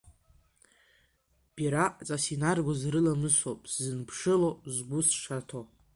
Бираҟҵас 1.53 2.23
инаргоз 2.33 2.81
рыламысоуп, 2.93 3.59
сзынԥшыло, 3.71 4.49
згәы 4.73 4.99
сшаҭо. 5.07 5.61